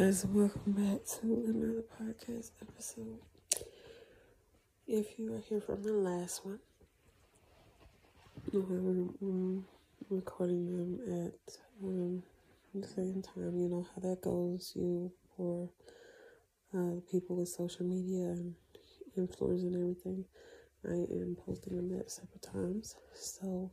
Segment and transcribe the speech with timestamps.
[0.00, 3.18] guys, welcome back to another podcast episode.
[4.86, 6.58] If you are here from the last one,
[8.54, 9.66] I'm
[10.08, 11.52] recording them at
[11.84, 12.22] um,
[12.74, 13.58] the same time.
[13.58, 14.72] You know how that goes.
[14.74, 15.68] You for
[16.74, 18.54] uh, people with social media and
[19.18, 20.24] influence and everything.
[20.82, 22.96] I am posting them at separate times.
[23.14, 23.70] So,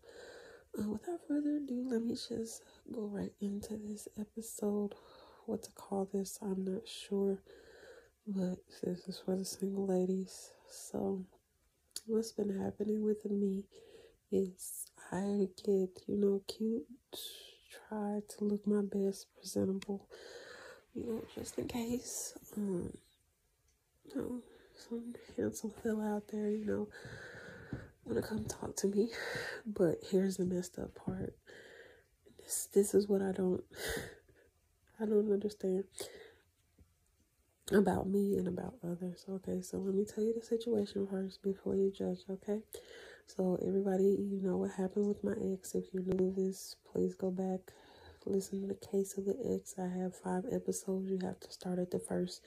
[0.78, 4.94] uh, without further ado, let me just go right into this episode
[5.48, 6.38] what to call this.
[6.42, 7.40] I'm not sure,
[8.28, 10.52] but this is for the single ladies.
[10.70, 11.26] So,
[12.06, 13.64] what's been happening with me
[14.32, 16.86] is I get, you know, cute,
[17.88, 20.08] try to look my best, presentable,
[20.94, 22.92] you know, just in case, um,
[24.06, 24.42] you know,
[24.76, 26.88] some handsome fella out there, you know,
[28.04, 29.10] want to come talk to me.
[29.66, 31.36] But here's the messed up part.
[32.40, 33.64] This, this is what I don't
[35.00, 35.84] I don't understand
[37.72, 39.26] about me and about others.
[39.30, 42.20] Okay, so let me tell you the situation first before you judge.
[42.30, 42.60] Okay,
[43.28, 45.76] so everybody, you know what happened with my ex.
[45.76, 47.60] If you knew this, please go back,
[48.26, 49.76] listen to the case of the ex.
[49.78, 51.10] I have five episodes.
[51.10, 52.42] You have to start at the first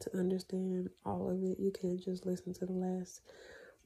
[0.00, 1.58] to understand all of it.
[1.58, 3.22] You can't just listen to the last,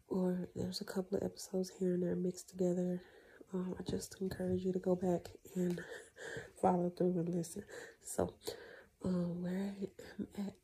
[0.08, 3.00] or there's a couple of episodes here and there mixed together.
[3.54, 5.80] Um, I just encourage you to go back and
[6.60, 7.64] follow through and listen.
[8.02, 8.34] So,
[9.04, 10.54] um, where I am at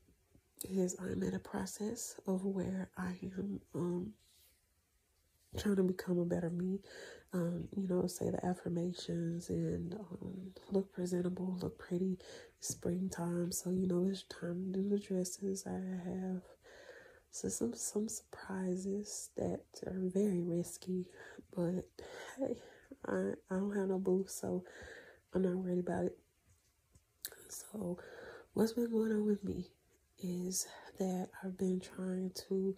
[0.70, 4.12] is I'm at a process of where I am um,
[5.56, 6.81] trying to become a better me.
[7.33, 12.19] Um, you know, say the affirmations and um, look presentable, look pretty.
[12.61, 15.64] Springtime, so you know it's time to do the dresses.
[15.64, 15.75] I
[16.09, 16.42] have
[17.31, 21.06] so some some surprises that are very risky,
[21.55, 21.84] but
[22.39, 22.56] hey,
[23.06, 24.64] I I don't have no boo, so
[25.34, 26.19] I'm not worried about it.
[27.48, 27.98] So,
[28.54, 29.70] what's been going on with me
[30.22, 30.66] is
[30.98, 32.76] that I've been trying to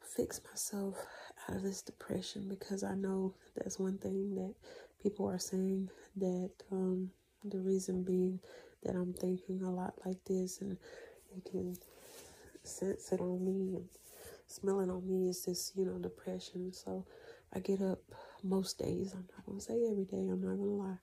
[0.00, 0.96] fix myself
[1.48, 4.54] out of this depression because I know that's one thing that
[5.02, 7.10] people are saying that um,
[7.44, 8.40] the reason being
[8.82, 10.76] that I'm thinking a lot like this and
[11.34, 11.76] you can
[12.64, 13.88] sense it on me and
[14.46, 16.72] smell it on me is this, you know, depression.
[16.72, 17.06] So
[17.54, 18.00] I get up
[18.44, 19.12] most days.
[19.14, 20.98] I'm not gonna say every day, I'm not gonna lie.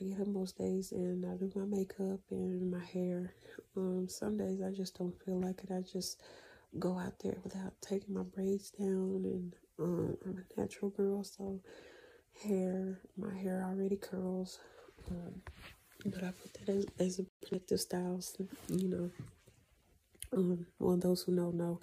[0.00, 3.34] I get up most days and I do my makeup and my hair.
[3.76, 5.70] Um, some days I just don't feel like it.
[5.70, 6.20] I just
[6.78, 11.60] go out there without taking my braids down and um, I'm a natural girl, so
[12.42, 14.58] hair, my hair already curls.
[15.10, 15.42] Um,
[16.06, 18.36] but I put that as, as a protective styles,
[18.68, 19.10] you know.
[20.32, 21.80] Um, well, those who know, know.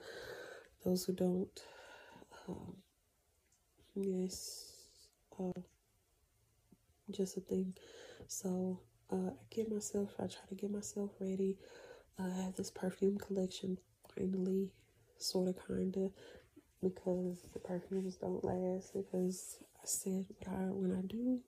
[0.85, 1.61] Those who don't,
[2.47, 2.77] um,
[3.95, 4.66] yes,
[5.39, 5.61] uh,
[7.11, 7.73] just a thing.
[8.27, 8.79] So
[9.11, 11.57] uh, I get myself, I try to get myself ready.
[12.19, 13.77] Uh, I have this perfume collection
[14.15, 14.69] finally,
[15.17, 16.11] sort of, kind of,
[16.81, 18.93] because the perfumes don't last.
[18.93, 21.39] Because I said I, when I do,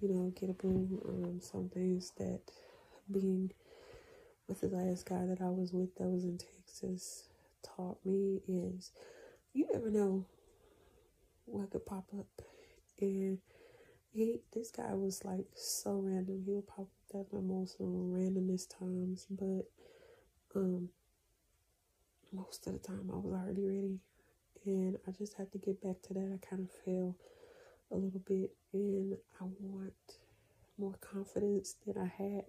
[0.00, 2.40] you know, get a boom, um, some things that
[3.10, 3.50] being
[4.48, 7.28] with the last guy that I was with that was in Texas
[7.62, 8.90] taught me is
[9.52, 10.24] you never know
[11.46, 12.42] what could pop up.
[13.00, 13.38] And
[14.12, 16.42] he this guy was like so random.
[16.44, 19.66] He would pop up at the most randomest times, but
[20.54, 20.90] um
[22.32, 24.00] most of the time I was already ready
[24.64, 26.38] and I just had to get back to that.
[26.40, 27.16] I kind of fell
[27.90, 29.94] a little bit and I want
[30.78, 32.44] more confidence than I had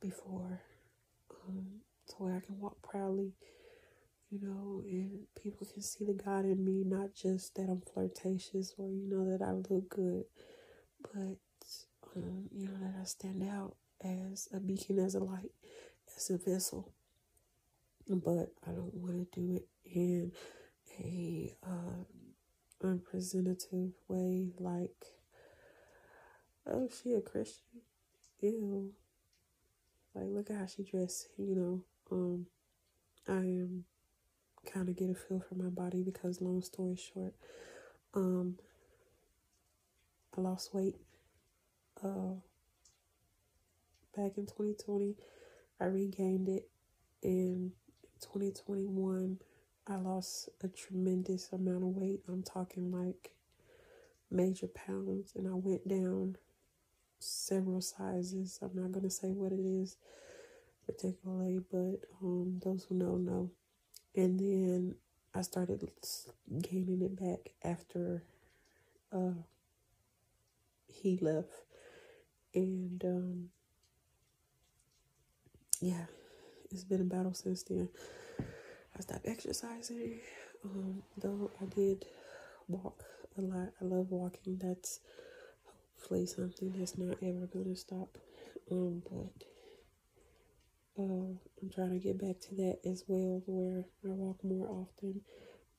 [0.00, 0.60] before
[1.48, 1.66] um
[2.08, 3.32] to where I can walk proudly
[4.30, 8.74] you know, and people can see the God in me, not just that I'm flirtatious
[8.76, 10.24] or, you know, that I look good,
[11.02, 11.36] but
[12.16, 15.52] um, you know that I stand out as a beacon, as a light,
[16.16, 16.92] as a vessel.
[18.08, 20.32] But I don't want to do it in
[20.98, 22.04] a uh,
[22.82, 25.06] unpresentative way, like,
[26.66, 27.82] oh, she a Christian,
[28.40, 28.92] ew.
[30.14, 31.82] Like, look at how she dressed, you know.
[32.10, 32.46] Um,
[33.28, 33.84] I am
[34.72, 37.34] kind of get a feel for my body because, long story short,
[38.14, 38.58] um,
[40.36, 40.96] I lost weight
[42.02, 42.34] uh,
[44.16, 45.16] back in 2020.
[45.80, 46.68] I regained it
[47.22, 47.72] in
[48.20, 49.38] 2021.
[49.86, 52.20] I lost a tremendous amount of weight.
[52.28, 53.30] I'm talking like
[54.30, 56.36] major pounds, and I went down
[57.18, 58.58] several sizes.
[58.62, 59.96] I'm not gonna say what it is
[60.86, 63.50] particularly, but um, those who know know.
[64.16, 64.94] And then
[65.34, 65.90] I started
[66.62, 68.22] gaining it back after
[69.12, 69.34] uh,
[70.88, 71.50] he left.
[72.54, 73.48] And um,
[75.82, 76.06] yeah,
[76.70, 77.90] it's been a battle since then.
[78.96, 80.20] I stopped exercising,
[80.64, 82.06] um, though I did
[82.68, 83.04] walk
[83.36, 83.68] a lot.
[83.82, 84.56] I love walking.
[84.56, 85.00] That's
[85.98, 88.16] hopefully something that's not ever gonna stop.
[88.70, 89.46] Um, but
[90.98, 95.22] uh, I'm trying to get back to that as well, where I walk more often.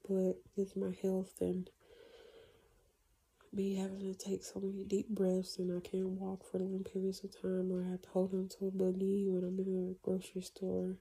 [0.08, 1.70] But with my health and
[3.54, 7.24] me having to take so many deep breaths and I can't walk for long periods
[7.24, 10.06] of time or I have to hold on to a buggy when I'm in a
[10.06, 10.98] grocery store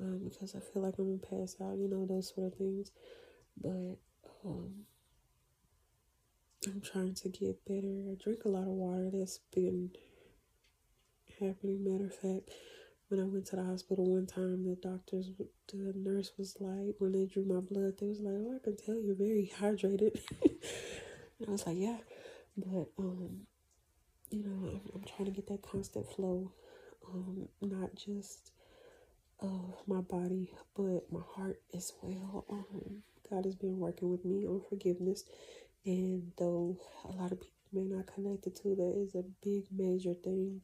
[0.00, 2.90] um, because I feel like I'm gonna pass out, you know, those sort of things.
[3.60, 3.96] But
[4.44, 4.86] um,
[6.66, 8.10] I'm trying to get better.
[8.10, 9.10] I drink a lot of water.
[9.12, 9.90] That's been
[11.40, 11.84] happening.
[11.84, 12.50] Matter of fact,
[13.08, 15.30] when I went to the hospital one time, the doctors,
[15.72, 18.76] the nurse was like, when they drew my blood, they was like, "Oh, I can
[18.76, 21.98] tell you're very hydrated." and I was like, "Yeah,"
[22.56, 23.46] but um,
[24.30, 26.52] you know, I'm, I'm trying to get that constant flow,
[27.12, 28.52] um, not just
[29.40, 32.44] of my body, but my heart as well.
[32.50, 35.24] Um, God has been working with me on forgiveness,
[35.84, 39.64] and though a lot of people may not connect it to, that is a big
[39.70, 40.60] major thing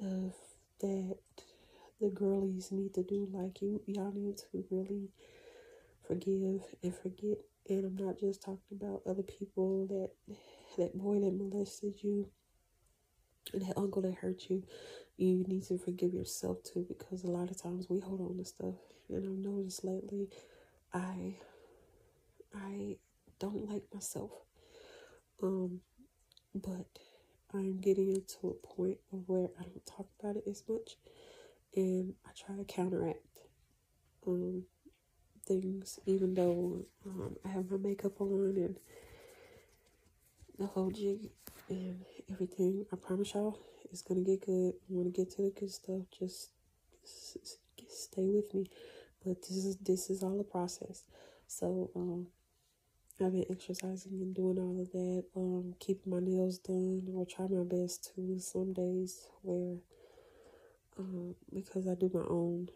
[0.00, 0.34] of
[0.80, 1.16] that
[2.00, 3.28] the girlies need to do.
[3.32, 5.10] Like you, y'all need to really
[6.06, 7.38] forgive and forget.
[7.68, 10.10] And I'm not just talking about other people that
[10.78, 12.28] that boy that molested you
[13.52, 14.62] and that uncle that hurt you.
[15.16, 18.44] You need to forgive yourself too, because a lot of times we hold on to
[18.44, 18.74] stuff.
[19.08, 20.28] And I've noticed lately,
[20.92, 21.36] I
[22.54, 22.96] I
[23.38, 24.30] don't like myself.
[25.42, 25.80] Um,
[26.54, 26.86] but
[27.54, 30.96] I'm getting into a point of where I don't talk about it as much
[31.74, 33.18] and I try to counteract
[34.26, 34.64] um,
[35.46, 38.76] things, even though um, I have my makeup on and
[40.58, 41.30] the whole jig
[41.68, 42.84] and everything.
[42.92, 43.58] I promise y'all,
[43.90, 44.74] it's gonna get good.
[44.74, 46.02] I want to get to the good stuff.
[46.18, 46.50] Just,
[47.02, 47.58] just
[47.90, 48.70] stay with me.
[49.24, 51.04] But this is this is all a process.
[51.46, 52.26] So um,
[53.20, 55.24] I've been exercising and doing all of that.
[55.36, 57.02] Um, keeping my nails done.
[57.16, 59.78] I'll try my best to some days where
[60.98, 62.68] um, because I do my own.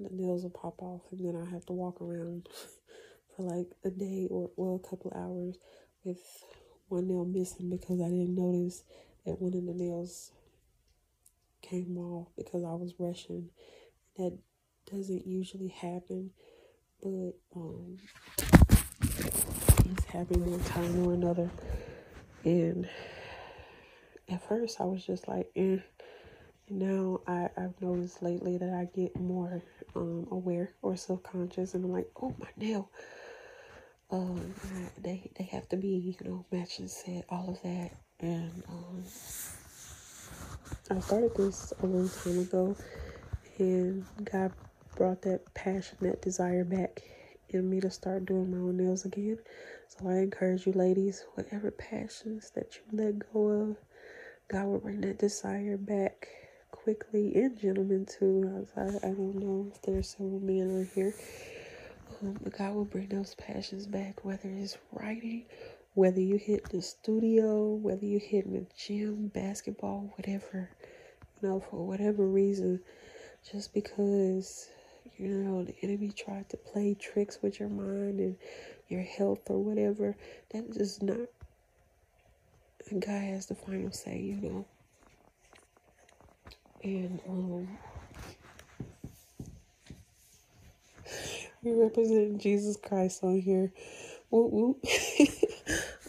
[0.00, 2.48] The nails will pop off, and then I have to walk around
[3.36, 5.56] for like a day or well, a couple hours
[6.04, 6.20] with
[6.88, 8.84] one nail missing because I didn't notice
[9.26, 10.32] that one of the nails
[11.62, 13.50] came off because I was rushing.
[14.16, 14.38] That
[14.90, 16.30] doesn't usually happen,
[17.02, 17.98] but um,
[19.02, 21.50] it's happened one time or another.
[22.44, 22.88] And
[24.28, 25.78] at first, I was just like, eh
[26.70, 29.62] now I, I've noticed lately that I get more
[29.96, 32.90] um, aware or self conscious, and I'm like, oh my nail.
[34.10, 34.54] Um,
[35.02, 39.04] they they have to be you know matching set, all of that, and um,
[40.90, 42.76] I started this a long time ago,
[43.58, 44.52] and God
[44.96, 47.02] brought that passion, that desire back
[47.50, 49.38] in me to start doing my own nails again.
[49.88, 53.76] So I encourage you, ladies, whatever passions that you let go of,
[54.50, 56.28] God will bring that desire back
[56.88, 58.66] quickly, and gentlemen too.
[58.74, 61.14] I, I don't know if there's several men on here.
[62.22, 65.44] Um, but God will bring those passions back, whether it's writing,
[65.92, 70.70] whether you hit the studio, whether you hit the gym, basketball, whatever,
[71.42, 72.80] you know, for whatever reason,
[73.52, 74.70] just because,
[75.18, 78.34] you know, the enemy tried to play tricks with your mind and
[78.88, 80.16] your health or whatever,
[80.52, 81.18] that is not,
[82.90, 84.64] God has the final say, you know
[86.82, 87.68] and um
[91.62, 93.72] we represent Jesus Christ on here.
[94.30, 94.76] Whoop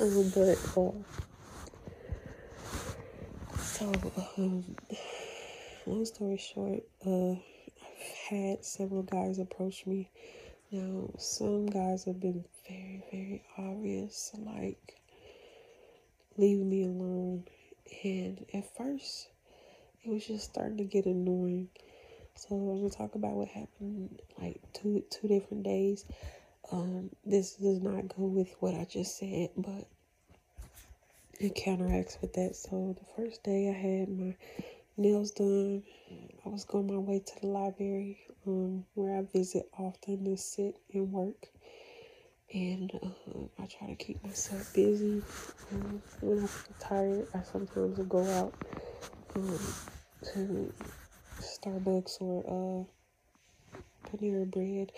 [0.02, 0.92] um, but uh,
[3.58, 3.92] so
[4.38, 4.76] um,
[5.86, 10.12] long story short, uh, I've had several guys approach me.
[10.72, 15.00] Now, some guys have been very, very obvious, like
[16.38, 17.46] leave me alone.
[18.04, 19.30] And at first,
[20.04, 21.70] it was just starting to get annoying.
[22.36, 26.06] So I'm gonna talk about what happened like two two different days.
[26.72, 29.88] Um, this does not go with what I just said, but
[31.40, 32.56] it counteracts with that.
[32.56, 34.36] So the first day I had my
[34.98, 35.84] nails done,
[36.46, 40.78] I was going my way to the library, um, where I visit often to sit
[40.94, 41.48] and work.
[42.54, 45.22] And uh, I try to keep myself busy.
[45.72, 48.54] Um, when I feel tired, I sometimes will go out
[49.34, 50.74] to
[51.40, 52.88] Starbucks or
[53.76, 54.92] uh, Panera Bread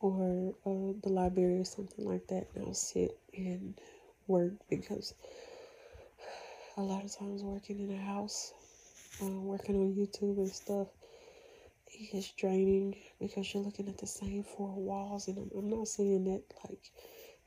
[0.00, 3.74] or uh, the library or something like that, and I'll sit and
[4.26, 5.14] work because
[6.76, 8.52] a lot of times working in a house,
[9.22, 10.88] uh, working on YouTube and stuff,
[12.12, 15.28] is draining because you're looking at the same four walls.
[15.28, 16.90] And I'm, I'm not saying that like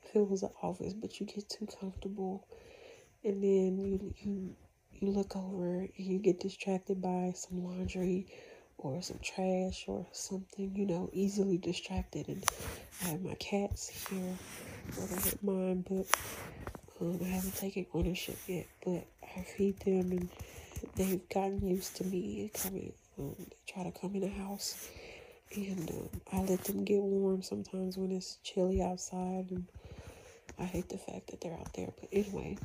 [0.04, 2.48] if it was an office, but you get too comfortable,
[3.24, 4.56] and then you you
[5.02, 8.28] you look over and you get distracted by some laundry
[8.78, 12.28] or some trash or something, you know, easily distracted.
[12.28, 12.44] And
[13.04, 14.36] I have my cats here,
[14.96, 16.06] I not mine, but
[17.02, 18.68] um, I haven't taken ownership yet.
[18.86, 20.30] But I feed them, and
[20.96, 22.94] they've gotten used to me coming.
[23.20, 24.90] Um, they try to come in the house,
[25.56, 29.48] and um, I let them get warm sometimes when it's chilly outside.
[29.50, 29.66] And
[30.60, 32.58] I hate the fact that they're out there, but anyway,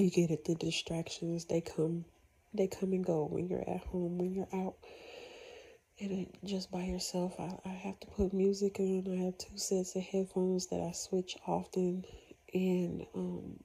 [0.00, 0.44] you get it.
[0.44, 2.04] The distractions they come
[2.54, 4.76] they come and go when you're at home, when you're out.
[5.98, 9.96] And just by yourself, I, I have to put music on I have two sets
[9.96, 12.04] of headphones that I switch often.
[12.52, 13.58] And um,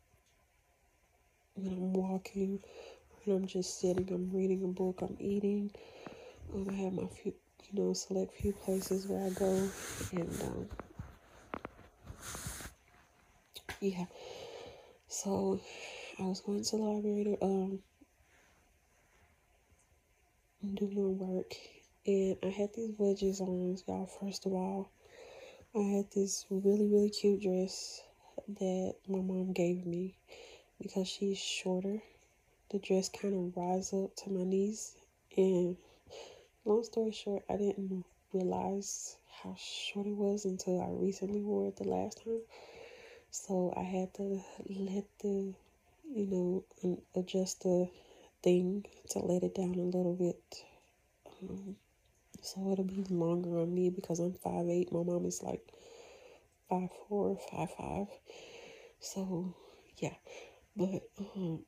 [1.56, 2.60] when I'm walking,
[3.24, 5.72] when I'm just sitting, I'm reading a book, I'm eating.
[6.54, 7.34] Um, I have my few,
[7.64, 9.70] you know, select few places where I go.
[10.14, 10.70] And um,
[13.82, 14.06] yeah.
[15.08, 15.60] So
[16.20, 17.80] I was going to the library to um,
[20.75, 21.53] doing work
[22.06, 24.08] and I had these wedges on, y'all.
[24.20, 24.91] First of all,
[25.75, 28.01] I had this really, really cute dress
[28.60, 30.15] that my mom gave me
[30.82, 32.01] because she's shorter.
[32.72, 34.96] The dress kind of rises up to my knees,
[35.38, 35.77] and
[36.65, 38.03] long story short, I didn't
[38.34, 42.41] realize how short it was until I recently wore it the last time.
[43.30, 45.53] So I had to let the,
[46.13, 46.27] you
[46.84, 47.89] know, adjust the
[48.44, 50.63] thing to let it down a little bit.
[51.41, 51.75] Um,
[52.41, 54.91] so it'll be longer on me because I'm five eight.
[54.91, 55.62] My mom is like
[56.70, 58.08] five four, five five.
[59.00, 59.56] So
[59.98, 60.15] yeah,
[60.75, 61.01] but
[61.36, 61.65] um,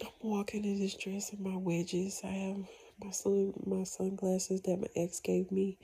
[0.00, 2.20] I'm walking in this dress and my wedges.
[2.24, 2.56] I have
[3.02, 5.78] my sun my sunglasses that my ex gave me,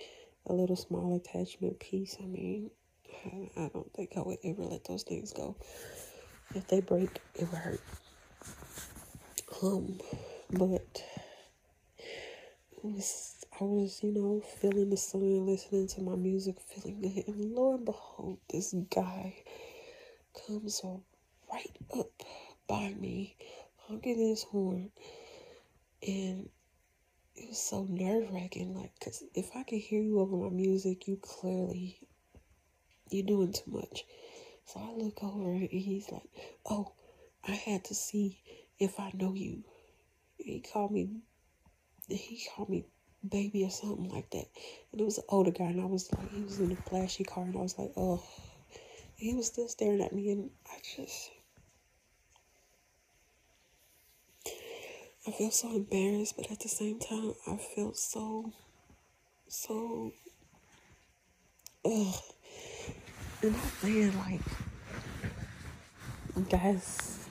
[0.47, 2.17] a little small attachment piece.
[2.21, 2.71] I mean,
[3.27, 5.57] I, I don't think I would ever let those things go.
[6.55, 7.81] If they break, it would hurt.
[9.63, 9.99] Um,
[10.51, 11.03] but
[12.83, 17.53] was I was, you know, feeling the sun, listening to my music, feeling good, and
[17.55, 19.35] lo and behold, this guy
[20.47, 20.81] comes
[21.53, 22.11] right up
[22.69, 23.37] by me,
[23.77, 24.91] honking his horn,
[26.07, 26.49] and
[27.35, 28.75] it was so nerve wracking.
[28.75, 31.99] Like, cause if I can hear you over my music, you clearly
[33.11, 34.05] you're doing too much.
[34.69, 36.29] So I look over and he's like,
[36.67, 36.93] "Oh,
[37.43, 38.39] I had to see
[38.79, 39.65] if I know you."
[40.37, 41.23] He called me.
[42.09, 42.85] He called me
[43.27, 44.47] baby or something like that.
[44.93, 47.25] And it was an older guy, and I was like, he was in a flashy
[47.25, 48.23] car, and I was like, oh.
[49.17, 51.31] He was still staring at me, and I just.
[55.27, 58.53] I feel so embarrassed, but at the same time, I felt so,
[59.49, 60.13] so,
[61.85, 62.15] ugh.
[63.41, 63.55] And
[63.85, 64.41] I'm like,
[66.49, 67.29] guys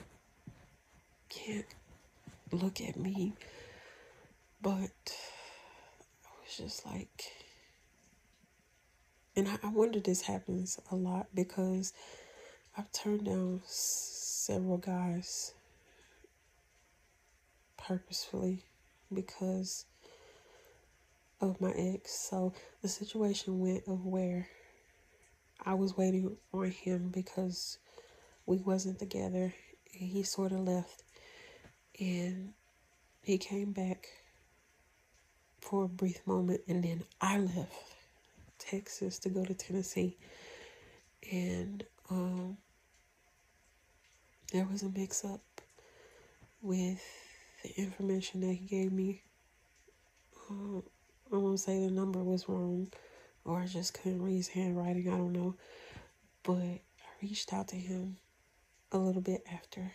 [1.28, 1.66] can't
[2.50, 3.34] look at me,
[4.62, 7.24] but I was just like,
[9.36, 11.92] and I, I wonder this happens a lot because
[12.76, 15.52] I've turned down several guys
[17.76, 18.64] purposefully
[19.12, 19.84] because
[21.42, 22.12] of my ex.
[22.30, 24.48] So the situation went of where
[25.64, 27.78] I was waiting on him because
[28.46, 29.52] we wasn't together
[29.98, 31.02] and he sort of left
[32.00, 32.52] and
[33.22, 34.08] he came back
[35.60, 37.94] for a brief moment and then I left
[38.58, 40.16] Texas to go to Tennessee
[41.30, 42.56] and um,
[44.52, 45.42] there was a mix up
[46.62, 47.02] with
[47.62, 49.22] the information that he gave me.
[50.50, 50.78] Uh,
[51.32, 52.88] I won't say the number was wrong
[53.48, 55.54] or I just couldn't read his handwriting, I don't know.
[56.42, 56.80] But I
[57.22, 58.16] reached out to him
[58.92, 59.92] a little bit after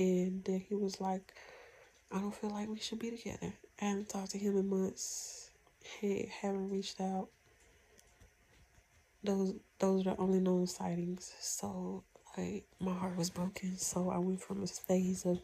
[0.00, 1.34] and then he was like,
[2.10, 3.52] I don't feel like we should be together.
[3.80, 5.50] I haven't talked to him in months.
[5.82, 7.28] Hey, haven't reached out.
[9.22, 11.32] Those those are the only known sightings.
[11.40, 12.02] So
[12.36, 13.76] like my heart was broken.
[13.76, 15.40] So I went from a phase of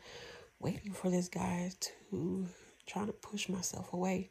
[0.59, 2.47] waiting for this guy to
[2.87, 4.31] trying to push myself away.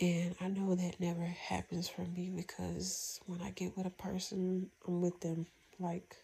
[0.00, 4.70] And I know that never happens for me because when I get with a person,
[4.86, 5.46] I'm with them
[5.80, 6.16] like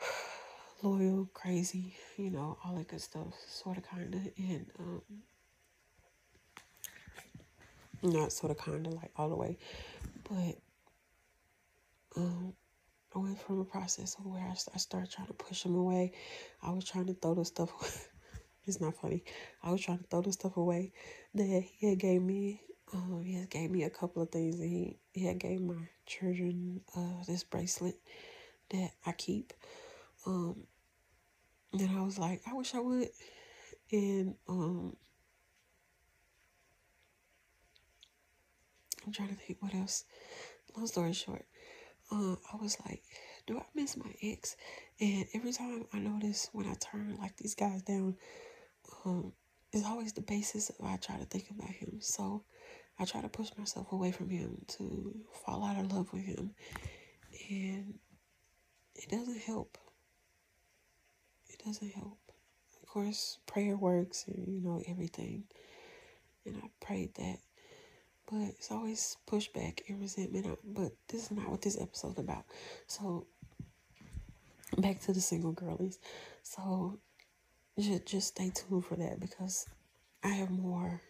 [0.82, 5.02] loyal, crazy, you know, all that good stuff, sort of, kind of, and um,
[8.02, 9.56] not sort of, kind of, like all the way,
[10.28, 10.56] but
[12.16, 12.52] um,
[13.14, 16.12] I went from a process where I, I started trying to push him away.
[16.62, 17.70] I was trying to throw the stuff
[18.66, 19.24] it's not funny.
[19.62, 20.92] I was trying to throw the stuff away
[21.34, 22.62] that he had gave me.
[22.92, 26.80] Um, he had gave me a couple of things, he he had gave my children
[26.96, 27.96] uh this bracelet
[28.70, 29.52] that I keep.
[30.26, 30.66] Um,
[31.72, 33.08] and I was like, I wish I would,
[33.92, 34.96] and um,
[39.06, 40.04] I'm trying to think what else.
[40.76, 41.44] Long story short,
[42.12, 43.02] uh, I was like,
[43.46, 44.56] do I miss my ex?
[45.00, 48.16] And every time I notice when I turn like these guys down,
[49.04, 49.32] um,
[49.72, 51.98] it's always the basis of I try to think about him.
[52.00, 52.44] So
[52.98, 56.50] I try to push myself away from him to fall out of love with him.
[57.50, 57.94] And
[58.94, 59.78] it doesn't help.
[61.48, 62.18] It doesn't help.
[62.82, 65.44] Of course, prayer works and you know everything.
[66.44, 67.38] And I prayed that.
[68.30, 70.58] But it's always pushback and resentment.
[70.64, 72.44] But this is not what this episode's about.
[72.86, 73.26] So
[74.78, 75.98] back to the single girlies.
[76.42, 76.98] So
[77.80, 79.66] just just stay tuned for that because
[80.22, 81.00] I have more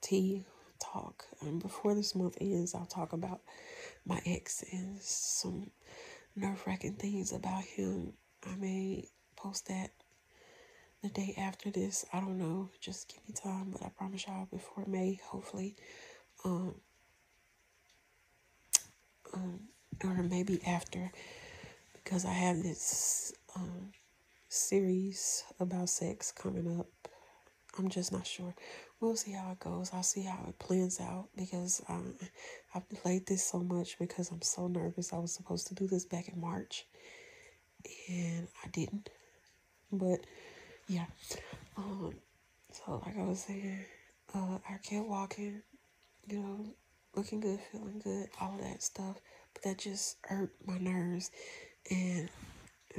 [0.00, 0.44] tea
[0.78, 1.24] talk.
[1.40, 3.40] And before this month ends, I'll talk about
[4.04, 5.70] my ex and some
[6.34, 8.12] nerve wracking things about him.
[8.46, 9.90] I may post that
[11.02, 12.04] the day after this.
[12.12, 12.70] I don't know.
[12.80, 15.76] Just give me time, but I promise y'all before May, hopefully.
[16.44, 16.74] Um,
[19.34, 19.60] um,
[20.04, 21.10] or maybe after
[21.94, 23.92] because I have this um,
[24.56, 26.88] series about sex coming up.
[27.78, 28.54] I'm just not sure.
[29.00, 29.90] We'll see how it goes.
[29.92, 32.14] I'll see how it plans out because um,
[32.74, 35.12] I've delayed this so much because I'm so nervous.
[35.12, 36.86] I was supposed to do this back in March
[38.08, 39.10] and I didn't.
[39.92, 40.20] But
[40.88, 41.06] yeah.
[41.76, 42.14] Um,
[42.72, 43.84] so like I was saying,
[44.34, 45.62] uh, I kept walking,
[46.28, 46.66] you know,
[47.14, 49.16] looking good, feeling good, all that stuff.
[49.52, 51.30] But that just hurt my nerves
[51.90, 52.28] and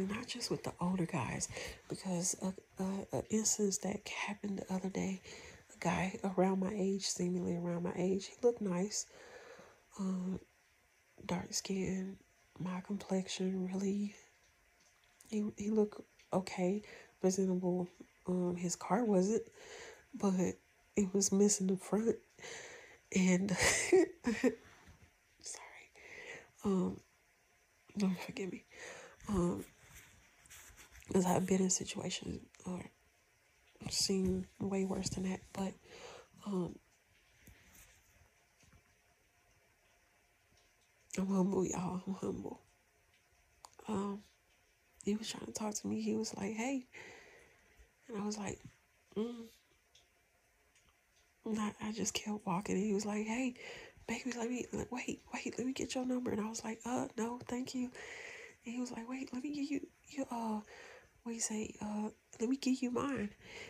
[0.06, 1.48] not just with the older guys,
[1.90, 5.22] because a, a, a, instance that happened the other day,
[5.76, 9.06] a guy around my age, seemingly around my age, he looked nice,
[10.00, 10.40] um,
[11.26, 12.18] dark skin,
[12.60, 14.16] my complexion, really,
[15.30, 16.02] he he looked
[16.34, 16.82] okay,
[17.22, 17.88] presentable.
[18.28, 19.44] Um, his car wasn't,
[20.14, 20.34] but
[20.96, 22.18] it was missing the front,
[23.16, 23.52] and
[25.42, 25.88] sorry,
[26.66, 27.00] um,
[27.98, 28.66] don't forgive me.
[29.30, 29.64] Um,
[31.08, 32.82] because I've been in situations or
[33.90, 35.40] seen way worse than that.
[35.54, 35.74] But
[36.46, 36.76] um,
[41.18, 42.02] I'm humble, y'all.
[42.06, 42.62] I'm humble.
[43.88, 44.20] Um,
[45.04, 46.02] he was trying to talk to me.
[46.02, 46.86] He was like, "Hey,"
[48.08, 48.60] and I was like,
[49.16, 49.46] mm.
[51.58, 52.76] I, I just kept walking.
[52.76, 53.54] And he was like, "Hey,
[54.08, 57.08] baby, let me wait, wait, let me get your number." And I was like, "Uh,
[57.18, 57.90] no, thank you."
[58.66, 60.60] And he was like, "Wait, let me give you you uh."
[61.34, 61.76] You say?
[61.82, 62.10] Uh,
[62.40, 63.30] let me give you mine.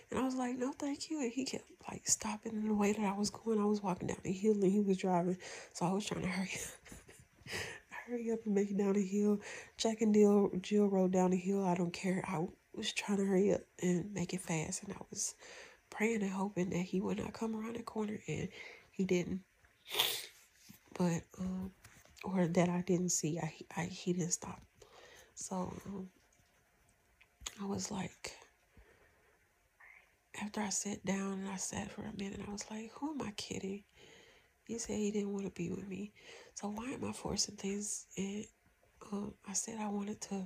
[0.09, 1.21] And I was like, no, thank you.
[1.21, 3.59] And he kept like stopping in the way that I was going.
[3.59, 5.37] I was walking down the hill and he was driving.
[5.73, 7.51] So I was trying to hurry up.
[8.07, 9.39] hurry up and make it down the hill.
[9.77, 11.65] Jack and Jill, Jill rode down the hill.
[11.65, 12.23] I don't care.
[12.27, 14.83] I was trying to hurry up and make it fast.
[14.83, 15.35] And I was
[15.89, 18.19] praying and hoping that he would not come around the corner.
[18.27, 18.49] And
[18.91, 19.41] he didn't.
[20.97, 21.71] But, um,
[22.23, 23.39] or that I didn't see.
[23.39, 24.61] I, I he didn't stop.
[25.35, 26.09] So, um,
[27.61, 28.33] I was like,
[30.41, 33.21] after I sat down and I sat for a minute, I was like, who am
[33.21, 33.83] I kidding?
[34.65, 36.11] He said he didn't want to be with me.
[36.53, 38.05] So why am I forcing things?
[38.17, 38.45] And
[39.11, 40.43] um, I said I wanted to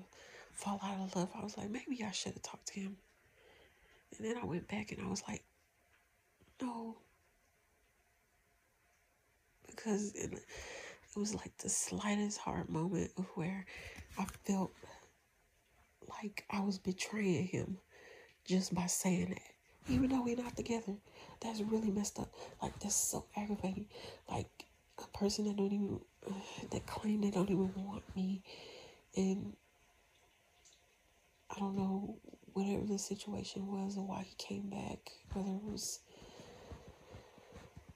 [0.53, 1.29] fall out of love.
[1.35, 2.97] I was like, maybe I should have talked to him.
[4.17, 5.43] And then I went back and I was like,
[6.61, 6.97] no.
[9.67, 13.65] Because it, it was like the slightest hard moment of where
[14.19, 14.71] I felt
[16.21, 17.77] like I was betraying him
[18.45, 19.91] just by saying that.
[19.91, 20.93] Even though we're not together.
[21.41, 22.31] That's really messed up.
[22.61, 23.87] Like, that's so aggravating.
[24.29, 24.65] Like,
[24.99, 26.33] a person that don't even, uh,
[26.69, 28.43] that claim they don't even want me.
[29.15, 29.53] And
[31.49, 32.17] I don't know
[32.53, 35.11] whatever the situation was or why he came back.
[35.33, 35.99] Whether it was,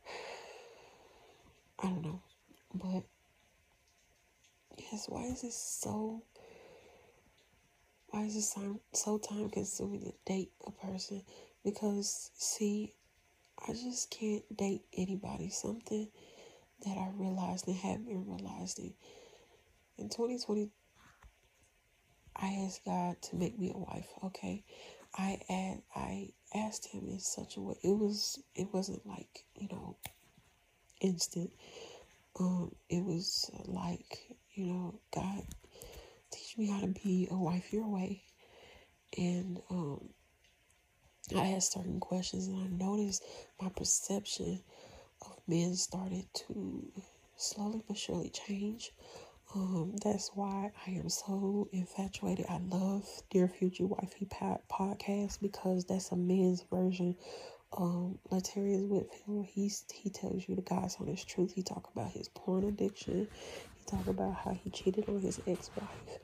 [1.80, 2.22] I don't know.
[2.74, 3.04] But,
[4.92, 6.24] yes, why is this so
[8.16, 11.22] why is it so time consuming to date a person?
[11.66, 12.94] Because, see,
[13.68, 15.50] I just can't date anybody.
[15.50, 16.08] Something
[16.86, 18.94] that I realized and have been realizing.
[19.98, 20.70] In 2020,
[22.38, 24.64] I asked God to make me a wife, okay?
[25.14, 27.76] I add, I asked him in such a way.
[27.84, 29.98] It was it wasn't like, you know,
[31.02, 31.52] instant.
[32.40, 34.20] Um, it was like,
[34.54, 35.44] you know, God
[36.56, 38.22] teach me how to be a wife your way.
[39.18, 40.10] And um,
[41.36, 43.24] I asked certain questions and I noticed
[43.62, 44.62] my perception
[45.22, 46.92] of men started to
[47.38, 48.92] slowly but surely change.
[49.54, 52.46] Um, that's why I am so infatuated.
[52.50, 54.28] I love Dear Future Wifey
[54.70, 57.16] podcast because that's a man's version.
[57.78, 61.54] Um, Latarius Whitfield, he's he tells you the God's honest truth.
[61.54, 63.28] He talk about his porn addiction.
[63.78, 66.20] He talk about how he cheated on his ex-wife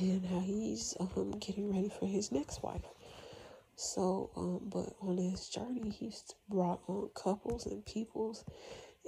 [0.00, 2.84] and how he's um getting ready for his next wife.
[3.76, 8.44] So, um, but on his journey, he's brought on couples and peoples,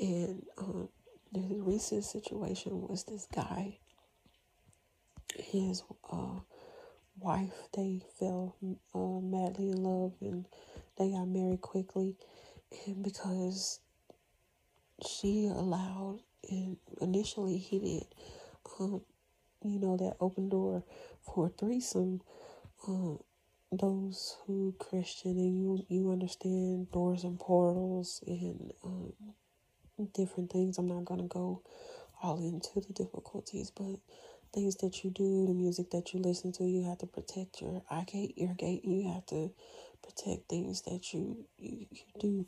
[0.01, 0.89] and um,
[1.33, 3.79] the recent situation was this guy,
[5.37, 6.41] his uh,
[7.21, 8.57] wife, they fell
[8.95, 10.47] uh, madly in love and
[10.99, 12.17] they got married quickly,
[12.87, 13.81] and because
[15.07, 18.07] she allowed, and initially he did,
[18.81, 19.03] um,
[19.71, 20.83] you know, that open door
[21.23, 22.21] for a threesome.
[22.87, 23.21] Um,
[23.73, 29.13] those who Christian and you you understand doors and portals and um,
[30.15, 30.79] different things.
[30.79, 31.63] I'm not gonna go
[32.23, 33.97] all into the difficulties, but
[34.53, 37.83] things that you do, the music that you listen to, you have to protect your
[37.91, 38.85] eye gate, ear gate.
[38.85, 39.51] You have to
[40.03, 42.47] protect things that you you, you do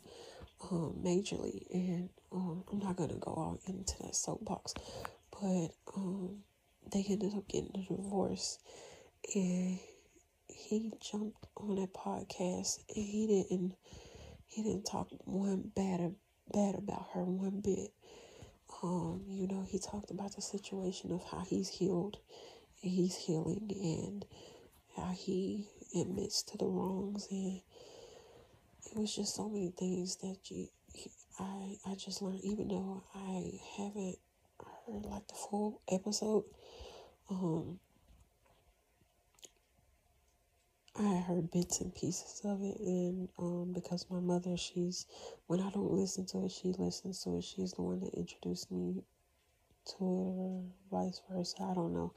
[0.71, 1.65] um, majorly.
[1.73, 4.73] And um, I'm not gonna go all into that soapbox,
[5.31, 6.37] but um,
[6.91, 8.59] they ended up getting a divorce,
[9.35, 9.79] and
[10.47, 13.75] he jumped on that podcast and he didn't
[14.47, 16.13] he didn't talk one bad
[16.51, 17.91] bad about her one bit.
[18.81, 22.17] Um, you know, he talked about the situation of how he's healed
[22.81, 24.25] and he's healing and
[24.95, 27.61] how he admits to the wrongs and
[28.91, 30.67] it was just so many things that you
[31.39, 34.17] I I just learned even though I haven't
[34.59, 36.43] heard like the full episode
[37.29, 37.79] um
[40.95, 45.05] I heard bits and pieces of it, and um, because my mother, she's
[45.47, 47.43] when I don't listen to it, she listens to it.
[47.45, 49.03] She's the one that introduced me
[49.85, 51.55] to it, or vice versa.
[51.61, 52.13] I don't know,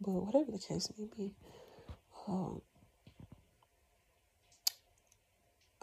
[0.00, 1.34] but whatever the case may be,
[2.26, 2.60] um,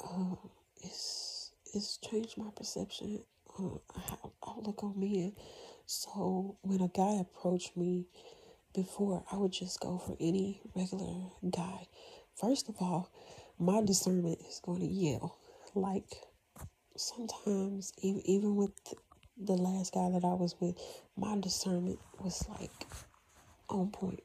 [0.03, 0.35] uh,
[0.81, 3.21] it's it's changed my perception,
[3.57, 3.77] uh,
[4.45, 5.33] outlook on men.
[5.85, 8.07] So when a guy approached me
[8.73, 11.87] before, I would just go for any regular guy
[12.35, 13.11] First of all,
[13.59, 15.37] my discernment is going to yell.
[15.75, 16.09] Like
[16.97, 17.93] sometimes,
[18.25, 18.71] even with
[19.37, 20.77] the last guy that I was with,
[21.17, 22.71] my discernment was like
[23.69, 24.21] on point,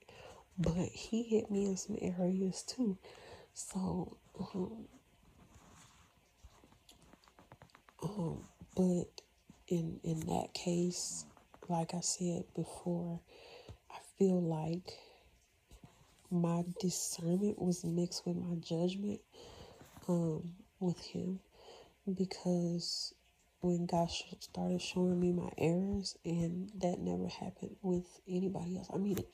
[0.59, 2.99] but he hit me in some areas too.
[3.55, 4.17] So,
[4.55, 4.87] um,
[8.03, 8.45] um,
[8.77, 9.23] but
[9.69, 11.25] in in that case,
[11.69, 13.21] like I said before,
[14.19, 14.93] feel like
[16.31, 19.21] my discernment was mixed with my judgment
[20.09, 21.41] um, with him
[22.17, 23.15] because
[23.61, 24.09] when God
[24.41, 28.89] started showing me my errors, and that never happened with anybody else.
[28.93, 29.29] I mean, it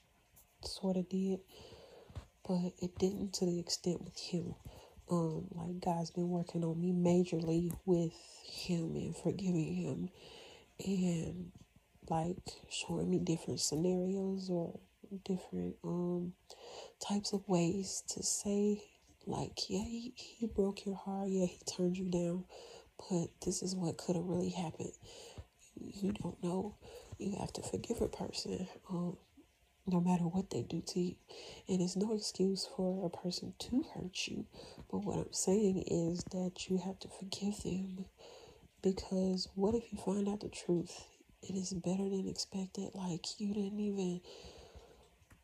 [0.64, 1.40] sort of did,
[2.46, 4.54] but it didn't to the extent with him.
[5.10, 10.08] Um, like God's been working on me majorly with him and forgiving him,
[10.86, 11.52] and
[12.08, 12.36] like
[12.70, 14.78] showing me different scenarios or
[15.24, 16.32] different um
[17.00, 18.82] types of ways to say
[19.26, 21.28] like yeah he, he broke your heart.
[21.28, 22.44] Yeah he turned you down.
[23.10, 24.92] But this is what could have really happened.
[25.80, 26.76] You don't know.
[27.18, 29.16] You have to forgive a person um
[29.86, 31.14] no matter what they do to you.
[31.68, 34.46] And it's no excuse for a person to hurt you.
[34.90, 38.06] But what i'm saying is that you have to forgive them
[38.82, 41.04] because what if you find out the truth
[41.48, 44.20] it is better than expected like you didn't even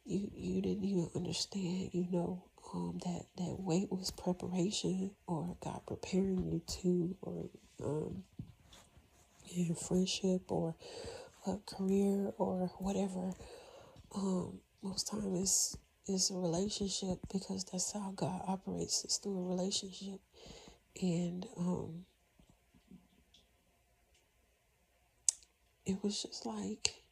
[0.04, 5.82] you you didn't even understand, you know, um, that that wait was preparation or God
[5.86, 7.50] preparing you to, or
[7.84, 8.24] um,
[9.76, 10.74] friendship or
[11.46, 13.32] a career or whatever.
[14.14, 15.76] Um, most time is
[16.08, 19.04] is a relationship because that's how God operates.
[19.04, 20.20] It's through a relationship,
[21.00, 22.04] and um,
[25.86, 27.02] it was just like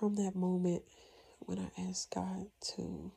[0.00, 0.82] from that moment
[1.40, 3.12] when I asked God to